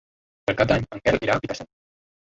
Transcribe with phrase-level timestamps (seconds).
[0.47, 1.71] Per Cap d'Any en Quel irà a Picassent.